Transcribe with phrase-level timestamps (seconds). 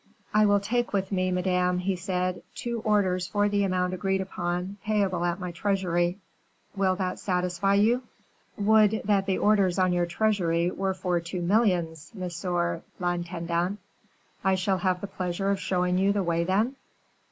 [0.33, 4.77] "I will take with me, madame," he said, "two orders for the amount agreed upon,
[4.83, 6.17] payable at my treasury.
[6.75, 8.01] Will that satisfy you?"
[8.57, 13.77] "Would that the orders on your treasury were for two millions, monsieur l'intendant!
[14.43, 16.77] I shall have the pleasure of showing you the way, then?"